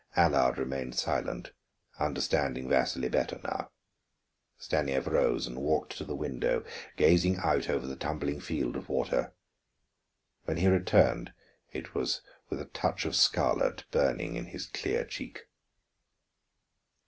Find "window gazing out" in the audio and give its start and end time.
6.15-7.69